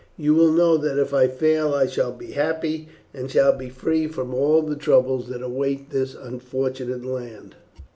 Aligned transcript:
You 0.17 0.33
will 0.33 0.51
know 0.51 0.77
that 0.77 0.97
if 0.97 1.13
I 1.13 1.27
fall 1.27 1.75
I 1.75 1.85
shall 1.85 2.11
be 2.11 2.31
happy, 2.31 2.87
and 3.13 3.29
shall 3.29 3.53
be 3.55 3.69
free 3.69 4.07
from 4.07 4.33
all 4.33 4.63
the 4.63 4.75
troubles 4.75 5.27
that 5.27 5.43
await 5.43 5.91
this 5.91 6.15
unfortunate 6.15 7.05
land." 7.05 7.53